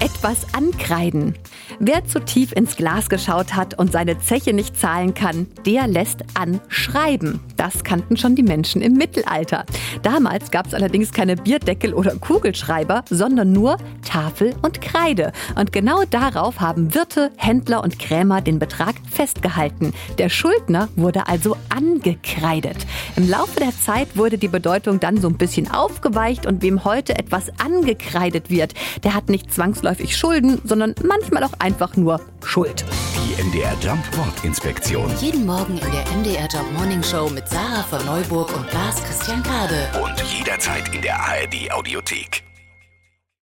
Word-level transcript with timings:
Etwas 0.00 0.46
ankreiden. 0.54 1.34
Wer 1.78 2.06
zu 2.06 2.20
tief 2.20 2.52
ins 2.52 2.76
Glas 2.76 3.10
geschaut 3.10 3.54
hat 3.54 3.78
und 3.78 3.92
seine 3.92 4.18
Zeche 4.18 4.54
nicht 4.54 4.78
zahlen 4.78 5.12
kann, 5.12 5.46
der 5.66 5.86
lässt 5.86 6.24
anschreiben. 6.32 7.40
Das 7.58 7.84
kannten 7.84 8.16
schon 8.16 8.34
die 8.34 8.42
Menschen 8.42 8.80
im 8.80 8.94
Mittelalter. 8.94 9.66
Damals 10.02 10.50
gab 10.50 10.66
es 10.66 10.72
allerdings 10.74 11.12
keine 11.12 11.36
Bierdeckel 11.36 11.92
oder 11.92 12.16
Kugelschreiber, 12.16 13.04
sondern 13.10 13.52
nur 13.52 13.76
Tafel 14.02 14.54
und 14.62 14.80
Kreide. 14.80 15.32
Und 15.54 15.70
genau 15.70 16.04
darauf 16.08 16.60
haben 16.60 16.94
Wirte, 16.94 17.30
Händler 17.36 17.84
und 17.84 17.98
Krämer 17.98 18.40
den 18.40 18.58
Betrag 18.58 18.94
festgehalten. 19.10 19.92
Der 20.16 20.30
Schuldner 20.30 20.88
wurde 20.96 21.28
also 21.28 21.58
angekreidet. 21.68 22.86
Im 23.16 23.28
Laufe 23.28 23.60
der 23.60 23.78
Zeit 23.78 24.16
wurde 24.16 24.38
die 24.38 24.48
Bedeutung 24.48 24.98
dann 24.98 25.20
so 25.20 25.28
ein 25.28 25.36
bisschen 25.36 25.70
aufgeweicht 25.70 26.46
und 26.46 26.62
wem 26.62 26.84
heute 26.84 27.18
etwas 27.18 27.50
angekreidet 27.60 28.48
wird, 28.48 28.72
der 29.04 29.14
hat 29.14 29.28
nicht 29.28 29.52
zwangsläufig 29.52 29.89
Schulden, 30.16 30.60
sondern 30.64 30.94
manchmal 31.02 31.44
auch 31.44 31.52
einfach 31.58 31.96
nur 31.96 32.20
Schuld. 32.44 32.84
Die 33.16 33.42
MDR 33.42 33.76
Jump 33.80 34.04
Wortinspektion. 34.16 35.10
Jeden 35.20 35.46
Morgen 35.46 35.78
in 35.78 35.92
der 35.92 36.04
MDR 36.16 36.48
Job 36.48 36.66
Morning 36.72 37.02
Show 37.02 37.28
mit 37.28 37.48
Sarah 37.48 37.82
von 37.82 38.04
Neuburg 38.06 38.54
und 38.56 38.72
Lars 38.72 39.02
Christian 39.02 39.42
Kade. 39.42 39.88
Und 40.02 40.20
jederzeit 40.22 40.94
in 40.94 41.02
der 41.02 41.18
ARD 41.18 41.70
Audiothek. 41.72 42.49